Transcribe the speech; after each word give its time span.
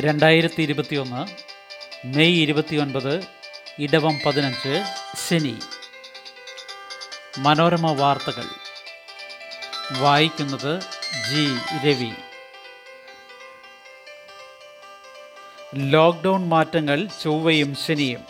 രണ്ടായിരത്തി 0.00 0.62
ഇരുപത്തിയൊന്ന് 0.62 1.26
മെയ് 2.06 2.42
ഇരുപത്തിയൊൻപത് 2.42 3.24
ഇടവം 3.78 4.18
പതിനഞ്ച് 4.26 4.84
ശനി. 5.28 5.54
മനോരമ 7.38 7.92
വാർത്തകൾ. 7.92 8.44
വായിക്കുന്നത് 9.98 10.80
ജി. 11.30 11.54
രവി. 11.86 12.10
ലോക്ക്ഡൗൺ 15.74 16.48
മാറ്റങ്ങൾ 16.48 17.08
ചൊവ്വയും 17.22 17.74
ശനിയും. 17.74 18.20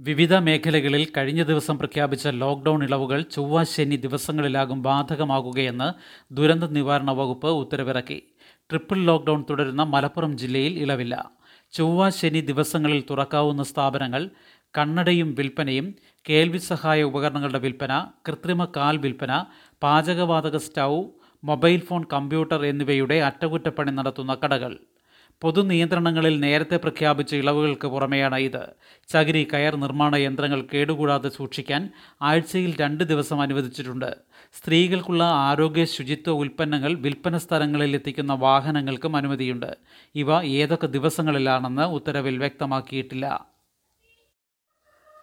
വിവിധ 0.00 0.34
മേഖലകളിൽ 0.34 1.12
കഴിഞ്ഞ 1.16 1.42
ദിവസം 1.42 1.78
പ്രഖ്യാപിച്ച 1.78 2.28
ലോക്ക്ഡൗൺ 2.28 2.84
ഇളവുകൾ 2.84 3.22
ചൊവ്വ 3.22 3.62
ശനി 3.62 3.96
ദിവസങ്ങളിലാകും 3.96 4.82
ബാധകമാകുകയെന്ന് 4.82 5.92
ദുരന്ത 6.34 6.64
നിവാരണ 6.64 7.10
വകുപ്പ് 7.10 7.48
ഉത്തരവിറക്കി. 7.48 8.34
ട്രിപ്പിൾ 8.70 8.98
ലോക്ക്ഡൗൺ 9.08 9.44
തുടരുന്ന 9.50 9.82
മലപ്പുറം 9.82 10.32
ജില്ലയിൽ 10.40 10.74
ഇളവില്ല. 10.78 11.14
ചൊവ്വ 11.74 12.08
ശനി 12.08 12.40
ദിവസങ്ങളിൽ 12.40 13.00
തുറക്കാവുന്ന 13.10 13.62
സ്ഥാപനങ്ങൾ 13.62 14.22
കണ്ണടയും 14.78 15.34
വിൽപ്പനയും 15.38 15.86
കേൾവി 16.28 16.58
സഹായ 16.58 17.02
ഉപകരണങ്ങളുടെ 17.02 17.58
വിൽപ്പന 17.58 17.92
കൃത്രിമ 18.28 18.64
കാൽ 18.76 18.96
വിൽപ്പന 19.04 19.32
പാചകവാതക 19.82 20.56
സ്റ്റൗ 20.56 20.92
മൊബൈൽ 21.44 21.80
ഫോൺ 21.88 22.04
കമ്പ്യൂട്ടർ 22.12 22.60
എന്നിവയുടെ 22.66 23.16
അറ്റകുറ്റപ്പണി 23.20 23.90
നടത്തുന്ന 23.90 24.38
കടകൾ. 24.44 24.72
പൊതുനിയന്ത്രണങ്ങളിൽ 25.42 26.40
നേരത്തെ 26.40 26.76
പ്രഖ്യാപിച്ച 26.76 27.34
ഇളവുകൾക്ക് 27.34 27.88
പുറമെയാണ് 27.88 28.36
ഇത്. 28.36 28.66
ചകിരി 29.08 29.48
കയർ 29.52 29.76
നിർമ്മാണ 29.76 30.16
യന്ത്രങ്ങൾ 30.16 30.66
കേടുകൂടാതെ 30.74 31.28
സൂക്ഷിക്കാൻ 31.28 31.90
ആഴ്ചയിൽ 32.22 32.76
രണ്ട് 32.80 33.04
ദിവസം 33.04 33.40
അനുവദിച്ചിട്ടുണ്ട്. 33.40 34.16
സ്ത്രീകൾക്കുള്ള 34.52 35.22
ആരോഗ്യ 35.22 35.84
ശുചിത്വ 35.84 36.30
ഉൽപ്പന്നങ്ങൾ 36.30 36.94
വിൽപ്പന 36.94 37.36
സ്ഥലങ്ങളിൽ 37.36 37.94
എത്തിക്കുന്ന 37.94 38.32
വാഹനങ്ങൾക്കും 38.32 39.16
അനുമതിയുണ്ട്. 39.16 39.76
ഇവ 40.14 40.42
ഏതൊക്കെ 40.42 40.86
ദിവസങ്ങളിലാണെന്ന് 40.86 41.82
ഉത്തരവിൽ 41.82 42.38
വ്യക്തമാക്കിയിട്ടില്ല. 42.38 43.46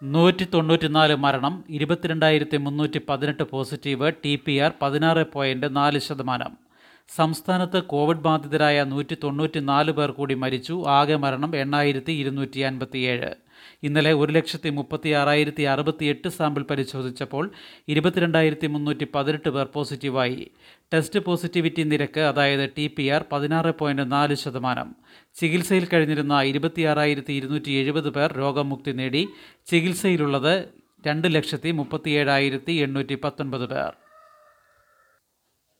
നൂറ്റി 0.03 0.47
തൊണ്ണൂറ്റിനാല് 0.53 1.15
മരണം 1.15 1.63
ഇരുപത്തിരണ്ടായിരത്തി 1.69 2.57
മുന്നൂറ്റി 2.57 3.01
പതിനെട്ട് 3.09 3.43
പോസിറ്റീവ് 3.43 4.11
ടി 4.25 4.39
പി 4.45 4.57
ആർ 4.57 4.71
പതിനാറ് 4.81 5.25
പോയിന്റ് 5.33 5.75
നാല് 5.75 5.99
ശതമാനം. 5.99 6.64
സംസ്ഥാനത്ത് 7.09 7.83
കോവിഡ് 7.83 8.17
ബാധിതരായ 8.17 8.83
നൂറ്റി 8.83 9.17
തൊണ്ണൂറ്റി 9.23 9.59
നാല് 9.59 9.91
പേർ 9.91 10.11
കൂടി 10.11 10.33
മരിച്ചു. 10.33 10.83
ആകെ 10.87 11.15
മരണം 11.15 11.55
എണ്ണായിരത്തി 11.55 12.11
ഇരുന്നൂറ്റി 12.11 12.59
അൻപത്തിയേഴ് 12.59 13.35
ഇന്നലെ 13.83 14.13
ഒരു 14.13 14.31
ലക്ഷത്തി 14.31 14.69
മുപ്പത്തി 14.69 15.09
ആറായിരത്തി 15.09 15.63
അറുപത്തിയെട്ട് 15.63 16.27
സാമ്പിൾ 16.27 16.63
പരിശോധിച്ചപ്പോൾ 16.63 17.51
ഇരുപത്തിരണ്ടായിരത്തി 17.87 18.67
മുന്നൂറ്റി 18.67 19.07
പതിനെട്ട് 19.15 19.49
പേർ 19.49 19.65
പോസിറ്റീവായി. 19.65 20.51
ടെസ്റ്റ് 20.93 21.19
പോസിറ്റിവിറ്റി 21.19 21.83
നിരക്ക് 21.83 22.19
അതായത് 22.19 22.69
ടി 22.77 22.87
പി 22.87 23.07
ആർ 23.07 23.25
പതിനാറ് 23.31 23.73
പോയിന്റ് 23.79 24.11
നാല് 24.11 24.35
ശതമാനം. 24.35 24.95
ചികിത്സയിൽ 25.35 25.87
കഴിഞ്ഞിരുന്ന 25.93 26.41
ഇരുപത്തിയാറായിരത്തി 26.41 27.33
ഇരുന്നൂറ്റി 27.33 27.71
എഴുപത് 27.71 28.09
പേർ 28.09 28.31
രോഗമുക്തി 28.33 28.91
നേടി. 28.91 29.27
ചികിത്സയിലുള്ളത് 29.67 30.69
രണ്ട് 31.07 31.35
ലക്ഷത്തി 31.35 31.71
മുപ്പത്തിയേഴായിരത്തി 31.71 32.71
എണ്ണൂറ്റി 32.71 33.15
പത്തൊൻപത് 33.15 33.69
പേർ. 33.69 34.04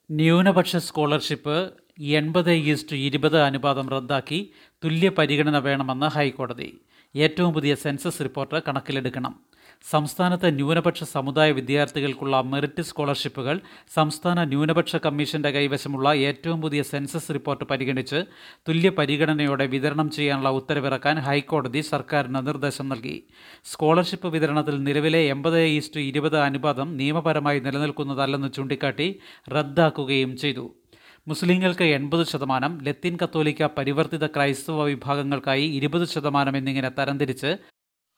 ന്യൂനപക്ഷ 0.10 0.78
സ്കോളർഷിപ്പ് 0.78 1.56
എൺപത് 2.00 2.52
ഈസ്റ്റ് 2.52 2.96
ഇരുപത് 2.96 3.38
അനുപാതം 3.38 3.90
റദ്ദാക്കി 3.90 4.40
തുല്യ 4.84 5.10
പരിഗണന 5.10 5.58
വേണമെന്ന് 5.58 6.06
ഹൈക്കോടതി. 6.08 6.70
ഏറ്റവും 7.16 7.54
പുതിയ 7.54 7.76
സെൻസസ് 7.76 8.22
റിപ്പോർട്ട് 8.22 8.62
കണക്കിലെടുക്കണം. 8.68 9.36
സംസ്ഥാനത്തെ 9.90 10.50
ന്യൂനപക്ഷ 10.50 11.04
സമുദായ 11.04 11.52
വിദ്യാർത്ഥികൾക്കുള്ള 11.52 12.42
മെറിറ്റ് 12.42 12.82
സ്കോളർഷിപ്പുകൾ 12.82 13.60
സംസ്ഥാന 13.94 14.44
ന്യൂനപക്ഷ 14.44 14.96
കമ്മീഷന്റെ 14.96 15.50
കൈവശമുള്ള 15.50 16.14
ഏറ്റവും 16.14 16.62
പുതിയ 16.62 16.84
സെൻസസ് 16.84 17.34
റിപ്പോർട്ട് 17.34 17.66
പരിഗണിച്ച് 17.66 18.26
തുല്യ 18.68 18.90
പരിഗണനയോടെ 18.90 19.66
വിതരണം 19.66 20.10
ചെയ്യാനുള്ള 20.10 20.50
ഉത്തരവിറക്കാൻ 20.50 21.20
ഹൈക്കോടതി 21.20 21.82
സർക്കാരിന് 21.82 22.48
നിർദ്ദേശം 22.48 22.90
നൽകി. 22.90 23.24
സ്കോളർഷിപ്പ് 23.66 24.28
വിതരണത്തിൽ 24.28 24.84
നിലവിലെ 24.84 25.20
എൺപത് 25.20 25.60
ഈസ്റ്റ് 25.60 26.00
ഇരുപത് 26.00 26.38
അനുപാതം 26.40 26.98
നിയമപരമായി 26.98 27.60
നിലനിൽക്കുന്നതല്ലെന്ന് 27.60 28.52
ചൂണ്ടിക്കാട്ടി 28.54 29.20
റദ്ദാക്കുകയും 29.52 30.38
ചെയ്തു. 30.38 30.74
മുസ്ലിങ്ങൾക്ക് 31.28 31.84
എൺപത് 31.84 32.26
ശതമാനം 32.26 32.80
ലത്തീൻ 32.84 33.18
കത്തോലിക്ക 33.24 33.70
പരിവർത്തിത 33.78 34.26
ക്രൈസ്തവ 34.26 34.84
വിഭാഗങ്ങൾക്കായി 34.84 35.62
ഇരുപത് 35.62 36.06
ശതമാനം 36.08 36.58
എന്നിങ്ങനെ 36.58 36.92
തരംതിരിച്ച് 37.00 37.52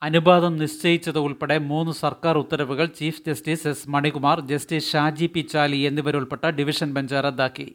അനുപാതം 0.02 0.56
നിശ്ചയിച്ചത് 0.56 1.18
ഉൾപ്പെടെ 1.18 1.58
മൂന്ന് 1.58 1.92
സർക്കാർ 1.92 2.38
ഉത്തരവുകൾ 2.38 2.86
chief 2.86 3.22
justice 3.26 3.68
S 3.68 3.90
Manikumar 3.90 4.40
justice 4.40 4.92
Shaji 4.92 5.26
P 5.26 5.40
Chaly 5.40 5.76
എന്നിവരുൾപ്പെട്ട 5.76 6.44
division 6.46 6.94
bench 6.94 7.14
റദ്ദാക്കി. 7.14 7.66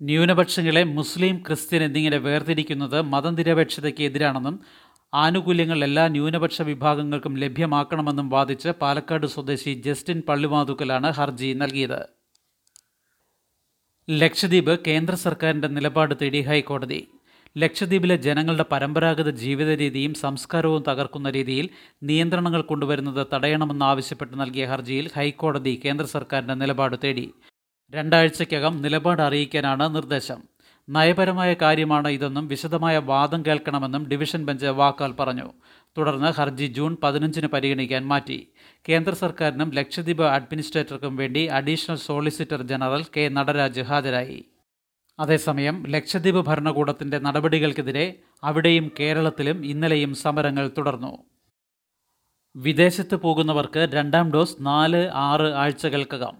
ന്യൂനപക്ഷങ്ങളെ 0.00 0.84
മുസ്ലിം 0.84 1.36
ക്രിസ്ത്യൻ 1.46 1.82
എന്നിങ്ങനെ 1.82 2.18
വേർതിരിക്കുന്നത് 2.18 3.02
മതനിരപേക്ഷതയ്ക്ക് 3.02 4.02
എതിരാണെന്നും 4.02 4.60
ആനുകൂല്യങ്ങൾ 5.14 5.84
എല്ലാ 5.84 6.08
ന്യൂനപക്ഷ 6.08 6.62
വിഭാഗങ്ങൾക്കും 6.62 7.36
ലഭ്യമാക്കണമെന്നും 7.36 8.28
വാദിച്ച് 8.28 8.68
പാലക്കാട് 8.68 9.26
സ്വദേശി 9.26 9.82
ജസ്റ്റിൻ 9.86 10.22
പള്ളിമാതുക്കലാണ് 10.28 11.10
ഹർജി 11.10 11.52
നൽകിയത്. 11.52 12.17
ലക്ഷദ്വീപ് 14.10 14.78
കേന്ദ്ര 14.86 15.14
സർക്കാരിന്റെ 15.14 15.68
നിലപാട് 15.68 16.14
തേടി 16.22 16.40
ഹൈക്കോടതി. 16.40 17.06
ലക്ഷദ്വീപിലെ 17.58 18.16
ജനങ്ങളുടെ 18.16 18.64
പരമ്പരാഗത 18.72 19.30
ജീവിത 19.30 19.70
രീതിയും 19.74 20.14
സംസ്കാരവും 20.14 20.84
തകർക്കുന്ന 20.88 21.30
രീതിയിൽ 21.30 21.68
നിയന്ത്രണങ്ങൾ 22.02 22.62
കൊണ്ടുവരുന്നത് 22.62 23.26
തടയണമെന്നാവശ്യപ്പെട്ട് 23.32 24.40
നൽകിയ 24.40 24.66
ഹർജിയിൽ 24.66 25.10
ഹൈക്കോടതി 25.16 25.80
കേന്ദ്ര 25.84 26.06
സർക്കാരിന്റെ 26.06 26.54
നിലപാട് 26.54 26.96
തേടി. 27.04 27.34
രണ്ടാഴ്ചയ്ക്കകം 27.94 28.82
നിലപാട് 28.82 29.22
അറിയിക്കാനാണ് 29.22 29.94
നിർദ്ദേശം. 29.94 30.47
നയപരമായ 30.88 31.54
കാര്യമാണ് 31.54 32.08
ഇതെന്നും 32.08 32.48
വിശദമായ 32.48 32.98
വാദം 32.98 33.46
കേൾക്കണമെന്നും 33.46 34.08
ഡിവിഷൻ 34.08 34.44
ബെഞ്ച് 34.44 34.66
വാക്കാൽ 34.66 35.12
പറഞ്ഞു. 35.12 35.52
തുടർന്ന് 35.98 36.26
ഹർജി 36.26 36.66
ജൂൺ 36.66 36.96
പതിനഞ്ചിന് 37.02 37.46
പരിഗണിക്കാൻ 37.46 38.06
മാറ്റി. 38.06 38.48
കേന്ദ്ര 38.88 39.14
സർക്കാരിനും 39.14 39.70
ലക്ഷദ്വീപ് 39.70 40.22
അഡ്മിനിസ്ട്രേറ്റർക്കും 40.22 41.16
വേണ്ടി 41.16 41.44
additional 41.44 41.96
solicitor 41.96 42.62
general 42.62 43.04
K. 43.16 43.28
Nataraj 43.28 43.80
ഹാജരായി. 43.80 44.44
അതേസമയം 45.18 45.86
ലക്ഷദ്വീപ് 45.86 46.46
ഭരണകൂടത്തിന്റെ 46.46 47.18
നടപടികൾക്കെതിരെ 47.18 48.18
അവിടെയും 48.44 48.90
കേരളത്തിലും 49.00 49.66
ഇന്നലെയും 49.66 50.14
സമരങ്ങൾ 50.14 50.70
തുടർന്നു. 50.78 51.18
വിദേശത്ത് 52.56 53.16
പോകുന്നവർക്ക് 53.16 53.88
രണ്ടാം 53.94 54.30
ഡോസ് 54.30 54.56
നാല് 54.60 55.10
ആറ് 55.14 55.52
ആഴ്ചകൾക്കകം. 55.54 56.36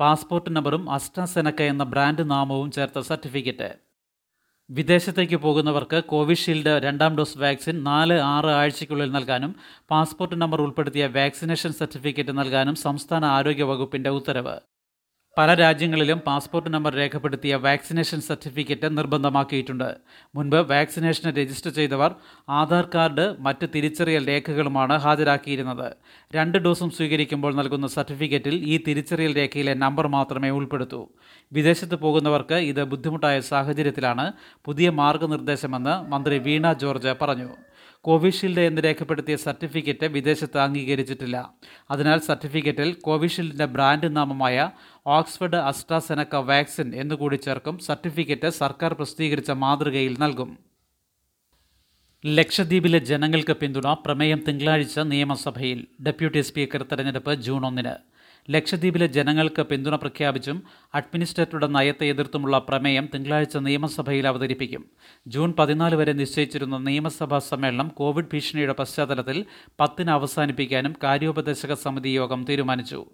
പാസ്പോർട്ട് 0.00 0.56
നമ്പറും 0.56 0.90
അസ്ട്രസെനക്ക 0.90 1.62
എന്ന 1.62 1.84
ബ്രാൻഡ് 1.84 2.30
നാമവും 2.30 2.70
ചേർത്ത 2.70 2.98
സർട്ടിഫിക്കറ്റ്. 2.98 3.91
വിദേശത്തേക്ക് 4.76 5.36
പോകുന്നവർക്ക് 5.36 5.98
കോവിഷീൽഡ് 6.10 6.72
രണ്ടാം 6.84 7.12
ഡോസ് 7.16 7.38
വാക്സിൻ 7.38 7.76
നാല് 7.88 8.16
ആറ് 8.34 8.50
ആഴ്ചയ്ക്കുള്ളിൽ 8.60 9.10
നൽകാനും 9.16 9.52
പാസ്പോർട്ട് 9.92 10.36
നമ്പർ 10.42 10.60
ഉൾപ്പെടുത്തിയ 10.66 11.06
വാക്സിനേഷൻ 11.16 11.72
സർട്ടിഫിക്കറ്റ് 11.80 12.34
നൽകാനും 12.38 12.76
സംസ്ഥാന 12.86 13.24
ആരോഗ്യ 13.38 13.64
വകുപ്പിന്റെ 13.72 14.10
ഉത്തരവ്. 14.18 14.54
പല 15.36 15.50
രാജ്യങ്ങളിലും 15.54 16.18
പാസ്പോർട്ട് 16.26 16.70
നമ്പർ 16.74 16.92
രേഖപ്പെടുത്തിയ 17.00 17.52
വാക്സിനേഷൻ 17.66 18.20
സർട്ടിഫിക്കറ്റ് 18.26 18.88
നിർബന്ധമാക്കിയിട്ടുണ്ട്. 18.96 19.86
മുൻപ് 20.36 20.56
വാക്സിനേഷന് 20.72 21.30
രജിസ്റ്റർ 21.38 21.72
ചെയ്തവർ 21.78 22.10
ആധാർ 22.58 22.84
കാർഡ് 22.94 23.24
മറ്റ് 23.46 23.66
തിരിച്ചറിയൽ 23.74 24.26
രേഖകളുമാണ് 24.32 24.96
ഹാജരാക്കിയിരുന്നത്. 25.04 25.88
രണ്ട് 26.36 26.58
ഡോസും 26.58 26.90
സ്വീകരിക്കുമ്പോൾ 26.90 27.54
നൽകുന്ന 27.60 27.86
സർട്ടിഫിക്കറ്റിൽ 27.96 28.56
ഈ 28.72 28.76
തിരിച്ചറിയൽ 28.88 29.34
രേഖയിലെ 29.40 29.74
നമ്പർ 29.84 30.06
മാത്രമേ 30.16 30.50
ഉൾപ്പെടുത്തൂ. 30.58 31.02
വിദേശത്ത് 31.52 31.98
പോകുന്നവർക്ക് 32.04 32.60
ഇത് 32.72 32.84
ബുദ്ധിമുട്ടായ 32.94 33.40
സാഹചര്യത്തിലാണ് 33.52 34.26
പുതിയ 34.64 34.90
മാർഗനിർദ്ദേശമെന്ന് 35.02 35.96
മന്ത്രി 36.14 36.38
വീണ 36.48 36.72
ജോർജ് 36.84 37.14
പറഞ്ഞു. 37.22 37.50
കോവിഷീൽഡ് 38.04 38.60
എന്ന് 38.60 38.82
രേഖപ്പെടുത്തിയ 38.84 39.36
സർട്ടിഫിക്കറ്റ് 39.36 40.06
വിദേശത്ത് 40.06 40.58
അംഗീകരിച്ചിട്ടില്ല. 40.58 41.50
അതിനാൽ 41.90 42.18
സർട്ടിഫിക്കറ്റിൽ 42.18 42.92
കോവിഷീൽഡിന്റെ 42.92 43.64
ബ്രാൻഡ് 43.64 44.16
നാമമായ 44.16 44.70
ഓക്സ്ഫർഡ് 45.06 45.56
അസ്ട്രാസെനക്ക 45.56 46.36
വാക്സിൻ 46.36 46.94
എന്നുകൂടി 46.94 47.36
ചേർക്കും. 47.36 47.78
സർട്ടിഫിക്കറ്റ് 47.78 48.48
സർക്കാർ 48.48 48.92
പ്രസിദ്ധീകരിച്ച 48.92 49.50
മാതൃകയിൽ 49.50 50.16
നൽകും. 50.18 50.58
ലക്ഷദ്വീപിലെ 52.26 52.98
ജനങ്ങൾക്ക് 52.98 53.52
പിന്തുണ 53.52 53.92
പ്രമേയം 53.92 54.44
തിങ്കളാഴ്ച 54.48 54.98
നിയമസഭയിൽ. 54.98 55.86
ഡെപ്യൂട്ടി 56.06 56.40
സ്പീക്കർ 56.40 56.82
തെരഞ്ഞെടുപ്പ് 56.82 57.34
ജൂൺ 57.34 57.66
ഒന്നിന്. 57.66 58.11
ലക്ഷദ്വീപിലെ 58.50 59.06
ജനങ്ങൾക്ക് 59.06 59.62
പിന്തുണ 59.62 59.96
പ്രഖ്യാപിച്ചും 59.96 60.62
അഡ്മിനിസ്ട്രേറ്ററുടെ 60.94 61.66
നയത്തെ 61.66 62.04
എതിർത്തുമുള്ള 62.04 62.58
പ്രമേയം 62.58 63.08
തിങ്കളാഴ്ച 63.14 63.56
നിയമസഭയിൽ 63.56 64.28
അവതരിപ്പിക്കും. 64.28 64.84
ജൂൺ 65.26 65.54
പതിനാല് 65.58 65.94
വരെ 65.94 66.12
നിശ്ചയിച്ചിരുന്ന 66.12 66.78
നിയമസഭാ 66.78 67.38
സമ്മേളനം 67.38 67.88
കോവിഡ് 67.88 68.24
ഭീഷണിയുടെ 68.32 68.72
പശ്ചാത്തലത്തിൽ 68.72 69.44
പത്തിന് 69.80 70.10
അവസാനിപ്പിക്കാനും 70.10 70.94
കാര്യോപദേശക 71.02 71.74
സമിതി 71.74 72.08
യോഗം 72.08 72.44
തീരുമാനിച്ചു. 72.48 73.04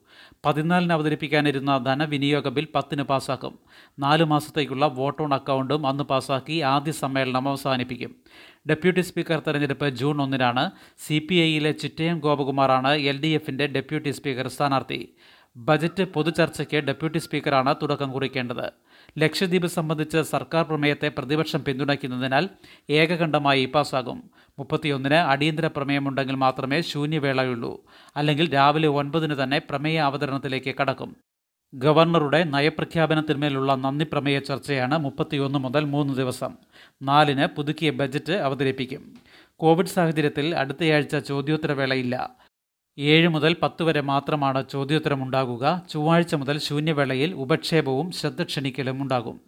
പതിനാലിന് 0.44 0.92
അവതരിപ്പിക്കാനിരുന്ന 0.92 1.78
ധനവിനിയോഗ 1.78 2.48
ബിൽ 2.48 2.68
പത്തിന് 2.74 3.02
പാസാക്കും. 3.02 3.58
നാലു 3.98 4.24
മാസത്തേക്കുള്ള 4.24 4.86
വോട്ട് 4.86 5.22
ഓൺ 5.22 5.34
അക്കൗണ്ടും 5.34 5.86
അന്ന് 5.86 6.04
പാസാക്കി 6.04 6.60
ആദ്യ 6.60 6.92
സമ്മേളനം 6.92 7.48
അവസാനിപ്പിക്കും. 7.48 8.16
ഡെപ്യൂട്ടി 8.66 9.00
സ്പീക്കർ 9.00 9.38
തെരഞ്ഞെടുപ്പ് 9.46 9.88
ജൂൺ 9.88 10.22
ഒന്നിനാണ് 10.22 10.70
സി 11.06 11.18
പി 11.18 11.34
ഐയിലെ 11.34 11.72
ചിറ്റയം 11.72 12.18
ഗോപകുമാറാണ് 12.18 12.92
എൽ 13.10 13.20
ഡി 13.20 13.28
എഫിന്റെ 13.28 13.66
ഡെപ്യൂട്ടി 13.66 14.10
സ്പീക്കർ 14.10 14.48
സ്ഥാനാർത്ഥി. 14.48 15.08
ബജറ്റ് 15.56 16.04
പൊതുചർച്ചയ്ക്ക് 16.14 16.76
ഡെപ്യൂട്ടി 16.76 17.18
സ്പീക്കറാണ് 17.18 17.74
തുടക്കം 17.82 18.12
കുറിക്കേണ്ടത്. 18.12 18.66
ലക്ഷദ്വീപ് 19.18 19.66
സംബന്ധിച്ച് 19.66 20.18
സർക്കാർ 20.18 20.64
പ്രമേയത്തെ 20.64 21.08
പ്രതിപക്ഷം 21.08 21.64
പിന്തുണയ്ക്കുന്നതിനാൽ 21.64 22.48
ഏകകണ്ഠമായി 22.90 23.64
പാസ്സാകും 23.64 24.30
മുപ്പത്തിയൊന്നിന് 24.58 25.14
അടിയന്തര 25.14 25.66
പ്രമേയമുണ്ടെങ്കിൽ 25.66 26.34
മാത്രമേ 26.34 26.80
ശൂന്യവേളയുള്ളൂ. 26.80 27.72
അല്ലെങ്കിൽ 28.16 28.54
രാവിലെ 28.54 28.88
ഒൻപതിന് 28.88 29.42
തന്നെ 29.42 29.58
പ്രമേയ 29.70 29.98
അവതരണത്തിലേക്ക് 29.98 30.74
കടക്കും. 30.80 31.16
ഗവർണറുടെ 31.74 32.44
നയപ്രഖ്യാപനത്തിന്മേലുള്ള 32.44 33.74
നന്ദി 33.74 34.06
പ്രമേയ 34.12 34.38
ചർച്ചയാണ് 34.38 34.98
മുപ്പത്തിയൊന്ന് 34.98 35.58
മുതൽ 35.58 35.84
മൂന്ന് 35.84 36.14
ദിവസം. 36.14 36.54
നാലിന് 37.02 37.46
പുതുക്കിയ 37.46 37.90
ബജറ്റ് 37.90 38.32
അവതരിപ്പിക്കും. 38.32 39.14
കോവിഡ് 39.56 39.86
സാഹചര്യത്തിൽ 39.86 40.54
അടുത്തയാഴ്ച 40.56 41.16
ചോദ്യോത്തരവേളയില്ല. 41.16 42.30
ഏഴ് 42.98 43.28
മുതൽ 43.28 43.56
പത്ത് 43.62 43.82
വരെ 43.82 44.00
മാത്രമാണ് 44.00 44.64
ചോദ്യോത്തരമുണ്ടാകുക. 44.70 45.82
ചൊവ്വാഴ്ച 45.90 46.34
മുതൽ 46.34 46.58
ശൂന്യവേളയിൽ 46.58 47.34
ഉപക്ഷേപവും 47.34 48.10
ശ്രദ്ധ 48.10 48.42
ക്ഷണിക്കലും 48.42 49.02
ഉണ്ടാകും. 49.02 49.40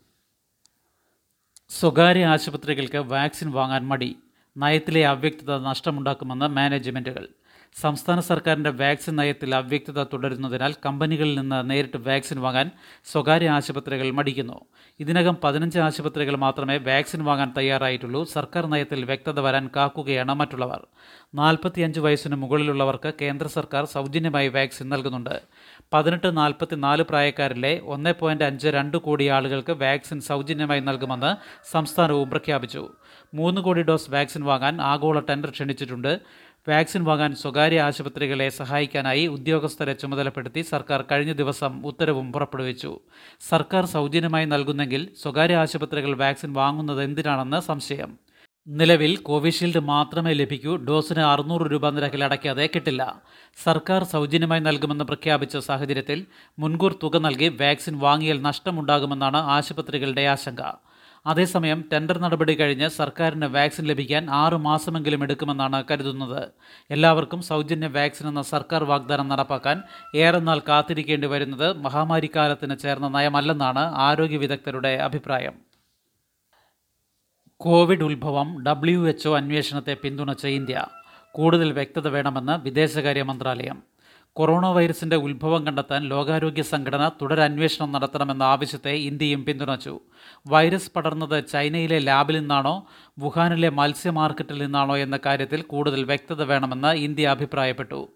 സ്വകാര്യ 1.68 2.26
ആശുപത്രികൾക്ക് 2.26 2.98
വാക്സിൻ 2.98 3.50
വാങ്ങാൻ 3.50 3.88
മടി. 3.88 4.16
നയത്തിലെ 4.56 5.06
അവ്യക്തത 5.06 5.58
നഷ്ടമുണ്ടാക്കുമെന്ന് 5.58 6.48
മാനേജ്മെന്റുകൾ 6.48 7.28
സംസ്ഥാന 7.74 8.20
സർക്കാരിന്റെ 8.20 8.70
വാക്സിൻ 8.70 9.16
നയത്തിൽ 9.16 9.54
അവ്യക്തത 9.54 10.02
തുടരുന്നതിനാൽ 10.02 10.74
കമ്പനികളിൽ 10.86 11.38
നിന്ന് 11.40 11.70
നേരിട്ട് 11.70 11.96
വാക്സിൻ 11.96 12.40
വാങ്ങാൻ 12.40 12.70
സ്വകാര്യ 13.12 13.50
ആശുപത്രികൾ 13.50 14.10
മടിക്കുന്നു. 14.10 14.60
ഇതിനകം 15.00 15.36
പതിനഞ്ച് 15.44 15.78
ആശുപത്രികൾ 15.78 16.36
മാത്രമേ 16.36 16.76
വാക്സിൻ 16.76 17.24
വാങ്ങാൻ 17.24 17.52
തയ്യാറായിട്ടുള്ളൂ. 17.56 18.24
സർക്കാർ 18.24 18.66
നയത്തിൽ 18.66 19.04
വ്യക്തത 19.04 19.40
വരാൻ 19.40 19.70
കാക്കുകയാണ് 19.76 20.34
മറ്റുള്ളവർ. 20.34 20.86
നാൽപ്പത്തിയഞ്ച് 21.34 22.00
വയസ്സിന് 22.00 22.36
മുകളിലുള്ളവർക്ക് 22.36 23.12
കേന്ദ്ര 23.20 23.46
സർക്കാർ 23.46 23.84
സൗജന്യമായി 23.84 24.48
വാക്സിൻ 24.48 24.88
നൽകുന്നുണ്ട്. 24.88 25.42
പതിനെട്ട് 25.92 26.36
നാൽപ്പത്തിനാല് 26.36 27.02
പ്രായക്കാരിലെ 27.02 27.80
ഒന്ന് 27.84 28.14
പോയിന്റ് 28.20 28.44
അഞ്ച് 28.44 28.68
രണ്ട് 28.68 28.96
കോടി 28.96 29.26
ആളുകൾക്ക് 29.26 29.72
വാക്സിൻ 29.72 30.20
സൗജന്യമായി 30.20 30.80
നൽകുമെന്ന് 30.80 31.62
സംസ്ഥാനവും 31.70 32.30
പ്രഖ്യാപിച്ചു. 32.30 32.88
മൂന്ന് 33.34 33.60
കോടി 33.60 33.82
ഡോസ് 33.82 34.10
വാക്സിൻ 34.10 34.44
വാങ്ങാൻ 34.44 34.80
ആഗോള 34.80 35.20
ടെൻഡർ 35.20 35.50
ക്ഷണിച്ചിട്ടുണ്ട്. 35.50 36.20
വാക്സിൻ 36.68 37.04
വാങ്ങാൻ 37.04 37.34
സ്വകാര്യ 37.34 37.80
ആശുപത്രികളെ 37.80 38.48
സഹായിക്കാനായി 38.48 39.26
ഉദ്യോഗസ്ഥരെ 39.26 39.92
ചുമതലപ്പെടുത്തി 39.92 40.60
സർക്കാർ 40.60 41.04
കഴിഞ്ഞ 41.10 41.32
ദിവസം 41.32 41.86
ഉത്തരവും 41.86 42.32
പുറപ്പെടുവിച്ചു. 42.32 43.00
സർക്കാർ 43.48 43.84
സൗജന്യമായി 43.86 44.44
നൽകുന്നെങ്കിൽ 44.44 45.08
സ്വകാര്യ 45.22 45.56
ആശുപത്രികൾ 45.56 46.16
വാക്സിൻ 46.16 46.52
വാങ്ങുന്നത് 46.52 47.02
എന്തിനാണെന്ന് 47.02 47.60
സംശയം. 47.60 48.18
നിലവിൽ 48.68 49.16
കോവിഷീൽഡ് 49.16 49.78
മാത്രമേ 49.78 50.32
ലഭിക്കൂ 50.32 50.76
ഡോസിന് 50.76 51.20
അറുന്നൂറ് 51.20 51.72
രൂപ 51.72 51.88
നിരക്കിൽ 51.90 52.24
അടയ്ക്കാതെ 52.24 52.68
കിട്ടില്ല. 52.74 53.22
സർക്കാർ 53.64 54.04
സൗജന്യമായി 54.04 54.60
നൽകുമെന്ന് 54.60 55.04
പ്രഖ്യാപിച്ച 55.04 55.56
സാഹചര്യത്തിൽ 55.56 56.26
മുൻകൂർ 56.58 56.94
തുക 57.02 57.16
നൽകി 57.16 57.48
വാക്സിൻ 57.48 57.98
വാങ്ങിയാൽ 57.98 58.42
നഷ്ടമുണ്ടാകുമെന്നാണ് 58.42 59.36
ആശുപത്രികളുടെ 59.36 60.26
ആശങ്ക. 60.26 60.89
അതേസമയം 61.26 61.84
ടെൻഡർ 61.92 62.18
നടപടി 62.18 62.54
കഴിഞ്ഞ് 62.54 62.88
സർക്കാരിന് 62.88 63.46
വാക്സിൻ 63.46 63.84
ലഭിക്കാൻ 63.84 64.30
ആറു 64.30 64.56
മാസമെങ്കിലും 64.56 65.22
എടുക്കുമെന്നാണ് 65.22 65.84
കരുതുന്നത്. 65.90 66.48
എല്ലാവർക്കും 66.90 67.42
സൗജന്യ 67.42 67.86
വാക്സിൻ 67.86 68.28
എന്ന 68.28 68.42
സർക്കാർ 68.42 68.84
വാഗ്ദാനം 68.84 69.28
നടപ്പാക്കാൻ 69.28 69.82
ഏറെ 70.14 70.38
നാൾ 70.38 70.62
കാത്തിരിക്കേണ്ടി 70.68 71.26
വരുന്നത് 71.26 71.76
മഹാമാരിക്കാലത്തിന് 71.76 72.78
ചേർന്ന 72.78 73.08
നയമല്ലെന്നാണ് 73.08 73.78
ആരോഗ്യ 73.78 74.36
വിദഗ്ധരുടെ 74.36 74.88
അഭിപ്രായം. 74.88 75.54
കോവിഡ് 77.56 78.04
ഉത്ഭവം 78.04 78.64
ഡബ്ല്യു 78.64 79.08
എച്ച്ഒ 79.08 79.36
അന്വേഷണത്തെ 79.36 79.94
പിന്തുണച്ച 79.94 80.46
ഇന്ത്യ. 80.46 80.86
കൂടുതൽ 81.32 81.72
വ്യക്തത 81.72 82.08
വേണമെന്ന് 82.08 82.62
വിദേശകാര്യ 82.62 83.22
മന്ത്രാലയം. 83.22 83.89
കൊറോണ 84.32 84.66
വൈറസിന്റെ 84.66 85.16
ഉത്ഭവം 85.16 85.66
കണ്ടെത്താൻ 85.66 86.02
ലോകാരോഗ്യ 86.02 86.62
സംഘടന 86.62 87.08
തുടരന്വേഷണം 87.08 87.92
നടത്തണമെന്ന 87.92 88.42
ആവശ്യത്തെ 88.42 88.90
ഇന്ത്യയും 88.90 89.44
പിന്തുണച്ചു. 89.44 90.00
വൈറസ് 90.46 90.92
പടർന്നത് 90.96 91.44
ചൈനയിലെ 91.52 91.98
ലാബിൽ 91.98 92.38
നിന്നാണോ 92.38 92.86
വുഹാനിലെ 93.18 93.68
മത്സ്യ 93.68 94.10
മാർക്കറ്റിൽ 94.10 94.62
നിന്നാണോ 94.62 94.96
എന്ന 94.96 95.18
കാര്യത്തിൽ 95.26 95.62
കൂടുതൽ 95.62 96.04
വ്യക്തത 96.04 96.42
വേണമെന്ന് 96.42 96.88
ഇന്ത്യ 96.88 97.28
അഭിപ്രായപ്പെട്ടു. 97.28 98.08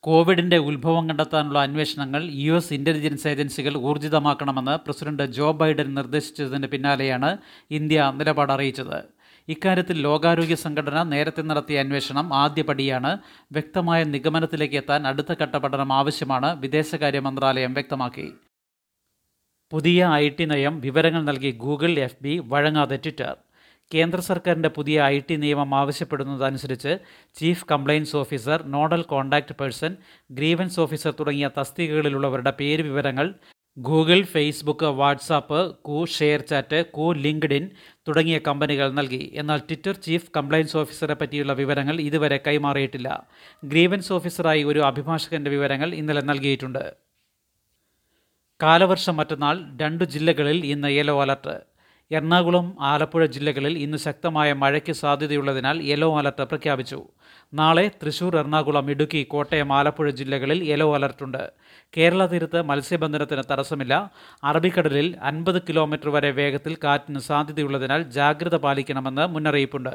കോവിഡിന്റെ 0.00 0.58
ഉത്ഭവം 0.58 1.08
കണ്ടെത്താനുള്ള 1.08 1.58
അന്വേഷണങ്ങൾ 1.58 2.24
യു 2.24 2.52
എസ് 2.52 2.74
ഇന്റലിജൻസ് 2.74 3.28
ഏജൻസികൾ 3.28 3.76
ഊർജിതമാക്കണമെന്ന് 3.76 4.78
പ്രസിഡന്റ് 4.78 5.22
ജോ 5.22 5.52
ബൈഡൻ 5.52 5.94
നിർദ്ദേശിച്ചതിന് 5.94 6.66
പിന്നാലെയാണ് 6.66 7.36
ഇന്ത്യ 7.70 8.12
നിലപാട് 8.16 8.52
അറിയിച്ചത്. 8.52 9.21
ഇക്കാര്യത്തിൽ 9.48 9.96
ലോകാരോഗ്യ 10.02 10.54
സംഘടന 10.54 11.02
നേരത്തെ 11.02 11.42
നടത്തിയ 11.42 11.80
അന്വേഷണം 11.80 12.34
ആദ്യപടിയാണ് 12.34 13.18
വ്യക്തമായ 13.52 14.04
നിഗമനത്തിലേക്ക് 14.04 14.76
എത്താൻ 14.76 15.06
അടുത്ത 15.06 15.32
ഘട്ട 15.42 15.56
പഠനം 15.56 15.92
ആവശ്യമാണ് 15.92 16.60
വിദേശകാര്യ 16.64 17.20
മന്ത്രാലയം 17.20 17.74
വ്യക്തമാക്കി. 17.74 18.26
പുതിയ 19.72 20.08
ഐ 20.14 20.28
ടി 20.28 20.44
നയം 20.44 20.80
വിവരങ്ങൾ 20.80 21.22
നൽകി 21.22 21.50
ഗൂഗിൾ 21.64 21.98
എഫ് 21.98 22.22
ബി 22.22 22.38
വഴങ്ങാതെ 22.52 22.96
ട്വിറ്റർ. 22.96 23.34
കേന്ദ്ര 23.90 24.20
സർക്കാരിന്റെ 24.20 24.68
പുതിയ 24.68 25.02
ഐ 25.04 25.18
ടി 25.20 25.36
നിയമം 25.36 25.74
ആവശ്യപ്പെടുന്നതനുസരിച്ച് 25.74 26.92
chief 27.36 27.64
compliance 27.72 28.16
officer 28.16 28.62
nodal 28.66 29.02
contact 29.02 29.52
person 29.52 29.96
grievance 30.30 30.80
officer 30.80 31.12
തുടങ്ങിയ 31.18 31.48
തസ്തികകളിലുള്ളവരുടെ 31.58 32.50
പേര് 32.50 32.82
വിവരങ്ങൾ 32.82 33.34
Google 33.78 34.22
Facebook 34.22 34.84
WhatsApp 34.84 35.76
Koo 35.76 36.04
ShareChat 36.40 36.86
Koo 36.90 37.12
LinkedIn 37.12 37.70
തുടങ്ങിയ 38.08 38.38
കമ്പനികൾ 38.38 38.92
നൽകി. 38.92 39.32
എന്നാൽ 39.34 39.58
ട്വിറ്റർ 39.58 39.92
ചീഫ് 39.92 40.30
കംപ്ലയൻസ് 40.36 40.76
ഓഫീസറെ 40.76 41.14
പറ്റിയുള്ള 41.14 41.52
വിവരങ്ങൾ 41.52 42.00
ഇതുവരെ 42.00 42.40
കൈമാറിയിട്ടില്ല. 42.46 43.26
ഗ്രീവൻസ് 43.64 44.12
ഓഫീസറായി 44.12 44.62
ഒരു 44.62 44.78
അഭിഭാഷകന്റെ 44.78 45.50
വിവരങ്ങൾ 45.50 45.94
ഇന്നലെ 45.94 46.20
നൽകിയിട്ടുണ്ട്. 46.20 46.92
കാലവർഷം 48.62 49.16
മറ്റന്നാൾ 49.16 49.78
രണ്ട് 49.80 50.04
ജില്ലകളിൽ 50.04 50.66
ഇന്ന് 50.66 50.88
യെല്ലോ 50.88 51.22
അലർട്ട്. 51.22 51.71
എറണാകുളം 52.12 52.76
ആലപ്പുഴ 52.80 53.26
ജില്ലകളിൽ 53.26 53.78
ഇന്ന് 53.78 53.98
ശക്തമായ 53.98 54.52
മഴയ്ക്ക് 54.52 54.92
സാധ്യതയുള്ളതിനാൽ 54.92 55.82
യെല്ലോ 55.82 56.18
അലർട്ട് 56.18 56.42
പ്രഖ്യാപിച്ചു. 56.42 56.98
നാളെ 57.54 57.90
തൃശൂർ 58.02 58.36
എറണാകുളം 58.38 58.90
ഇടുക്കി 58.90 59.22
കോട്ടയം 59.22 59.72
ആലപ്പുഴ 59.72 60.10
ജില്ലകളിൽ 60.10 60.64
യെല്ലോ 60.70 60.94
അലർട്ടുണ്ട് 60.94 61.52
കേരള 61.96 62.26
തീരത്ത് 62.26 62.62
മത്സ്യബന്ധനത്തിന് 62.62 63.42
തടസ്സമില്ല. 63.52 64.10
അറബിക്കടലിൽ 64.44 65.16
അൻപത് 65.22 65.62
കിലോമീറ്റർ 65.62 66.08
വരെ 66.08 66.30
വേഗത്തിൽ 66.30 66.76
കാറ്റിന് 66.84 67.18
സാധ്യതയുള്ളതിനാൽ 67.18 68.02
ജാഗ്രത 68.02 68.56
പാലിക്കണമെന്ന് 68.56 69.26
മുന്നറിയിപ്പുണ്ട്. 69.26 69.94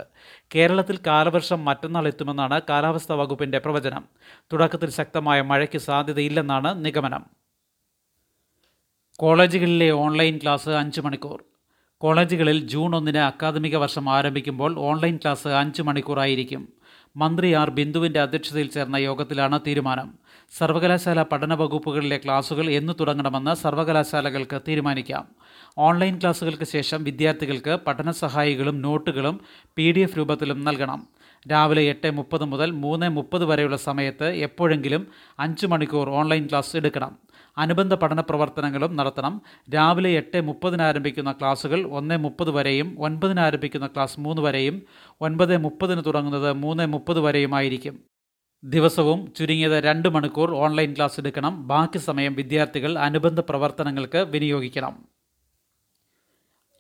കേരളത്തിൽ 0.56 1.00
കാലവർഷം 1.08 1.66
മറ്റന്നാൾ 1.66 2.08
എത്തുമെന്നാണ് 2.08 2.62
കാലാവസ്ഥാ 2.70 3.16
വകുപ്പിന്റെ 3.16 3.60
പ്രവചനം. 3.60 4.06
തുടക്കത്തിൽ 4.54 4.90
ശക്തമായ 4.90 5.42
മഴയ്ക്ക് 5.42 5.78
സാധ്യതയില്ലെന്നാണ് 5.78 6.86
നിഗമനം. 6.86 7.26
കോളേജുകളിലെ 9.20 9.90
ഓൺലൈൻ 9.90 10.40
ക്ലാസ് 10.44 10.70
അഞ്ച് 10.70 11.02
മണിക്കൂർ. 11.02 11.44
കോളേജുകളിൽ 12.02 12.68
ജൂൺ 12.68 12.96
ഒന്നിന് 12.96 13.18
അക്കാദമിക 13.18 13.76
വർഷം 13.76 14.10
ആരംഭിക്കുമ്പോൾ 14.10 14.80
ഓൺലൈൻ 14.80 15.18
ക്ലാസ് 15.18 15.48
അഞ്ച് 15.48 15.82
മണിക്കൂറായിരിക്കും. 15.82 16.68
മന്ത്രി 17.18 17.52
ആർ 17.52 17.70
ബിന്ദുവിന്റെ 17.70 18.20
അധ്യക്ഷതയിൽ 18.22 18.68
ചേർന്ന 18.68 18.96
യോഗത്തിലാണ് 18.96 19.60
തീരുമാനം. 19.68 20.14
സർവകലാശാല 20.58 21.24
പഠന 21.24 21.54
വകുപ്പുകളിലെ 21.54 22.18
ക്ലാസുകൾ 22.18 22.70
എന്നു 22.70 22.94
തുടങ്ങണമെന്ന് 23.00 23.56
സർവകലാശാലകൾക്ക് 23.56 24.62
തീരുമാനിക്കാം. 24.68 25.28
ഓൺലൈൻ 25.78 26.18
ക്ലാസുകൾക്ക് 26.18 26.64
ശേഷം 26.64 27.04
വിദ്യാർത്ഥികൾക്ക് 27.04 27.80
പഠന 27.88 28.12
സഹായികളും 28.12 28.82
നോട്ടുകളും 28.82 29.42
പി 29.76 29.92
ഡി 29.92 30.00
എഫ് 30.00 30.18
രൂപത്തിലും 30.18 30.64
നൽകണം. 30.64 31.08
രാവിലെ 31.52 31.82
എട്ട് 31.82 32.12
മുപ്പത് 32.12 32.44
മുതൽ 32.44 32.72
മൂന്ന് 32.72 33.10
മുപ്പത് 33.10 33.46
വരെയുള്ള 33.46 33.78
സമയത്ത് 33.78 34.28
എപ്പോഴെങ്കിലും 34.28 35.08
അഞ്ച് 35.40 35.68
മണിക്കൂർ 35.68 36.10
ഓൺലൈൻ 36.10 36.48
ക്ലാസ് 36.48 36.78
എടുക്കണം. 36.78 37.27
അനുബന്ധ 37.58 37.94
പഠന 37.94 38.22
പ്രവർത്തനങ്ങളും 38.22 38.96
നടത്തണം. 38.96 39.42
രാവിലെ 39.74 40.10
എട്ട് 40.10 40.42
മുപ്പതിന് 40.42 40.82
ആരംഭിക്കുന്ന 40.82 41.32
ക്ലാസ്സുകൾ 41.32 41.88
ഒന്ന് 41.88 42.18
മുപ്പത് 42.18 42.52
വരെയും 42.52 42.96
ഒൻപതിന് 43.00 43.40
ആരംഭിക്കുന്ന 43.40 43.88
ക്ലാസ് 43.88 44.20
മൂന്ന് 44.20 44.42
വരെയും 44.42 44.82
ഒൻപത് 45.22 45.58
മുപ്പതിന് 45.58 46.02
തുടങ്ങുന്നത് 46.06 46.54
മൂന്ന് 46.54 46.88
മുപ്പത് 46.88 47.20
വരെയുമായിരിക്കും 47.20 48.00
ദിവസവും 48.64 49.34
ചുരുങ്ങിയത് 49.38 49.84
രണ്ട് 49.84 50.10
മണിക്കൂർ 50.10 50.56
ഓൺലൈൻ 50.56 50.96
ക്ലാസ് 50.96 51.20
എടുക്കണം. 51.20 51.68
ബാക്കി 51.68 51.98
സമയം 51.98 52.34
വിദ്യാർത്ഥികൾ 52.34 52.98
അനുബന്ധ 53.00 53.40
പ്രവർത്തനങ്ങൾക്ക് 53.40 54.18
വിനിയോഗിക്കണം. 54.18 55.06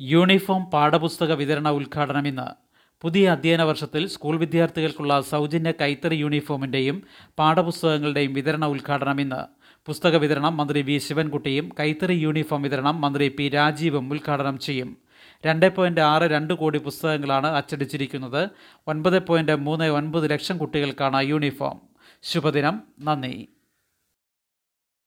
യൂണിഫോം 0.02 0.66
പാഠപുസ്തക 0.66 1.34
വിതരണ 1.34 1.70
ഉദ്ഘാടനം 1.70 2.28
ഇന്ന്. 2.28 2.68
പുതിയ 3.02 3.30
അധ്യയന 3.30 3.62
വർഷത്തിൽ 3.62 4.08
സ്കൂൾ 4.08 4.38
വിദ്യാർത്ഥികൾക്കുള്ള 4.38 5.22
സൗജന്യ 5.22 5.72
കൈത്തറി 5.72 6.16
യൂണിഫോമിന്റെയും 6.16 7.04
പാഠപുസ്തകങ്ങളുടെയും 7.40 8.34
വിതരണ 8.34 8.66
ഉദ്ഘാടനം 8.66 9.22
ഇന്ന്. 9.22 9.57
പുസ്തക 9.88 10.15
വിതരണം 10.15 10.58
മന്ത്രി 10.58 10.82
വി 10.82 10.98
ശിവൻകുട്ടിയും 10.98 11.70
കൈത്തറി 11.79 12.13
യൂണിഫോം 12.13 12.62
വിതരണം 12.62 13.01
മന്ത്രി 13.01 13.27
പി 13.27 13.50
രാജീവും 13.50 14.10
ഉദ്ഘാടനം 14.13 14.60
ചെയ്യും. 14.60 14.98
രണ്ട് 15.46 15.75
പോയിന്റ് 15.75 16.01
ആറ് 16.01 16.24
രണ്ട് 16.24 16.53
കോടി 16.53 16.77
പുസ്തകങ്ങളാണ് 16.77 17.48
അച്ചടിച്ചിരിക്കുന്നത്. 17.48 18.50
ഒൻപത് 18.88 19.25
പോയിന്റ് 19.27 19.51
മൂന്ന് 19.51 19.86
ഒൻപത് 19.86 20.29
ലക്ഷം 20.29 20.58
കുട്ടികൾക്കാണ് 20.58 21.24
യൂണിഫോം. 21.24 21.82
ശുഭദിനം. 22.24 22.84
നന്ദി. 23.00 23.48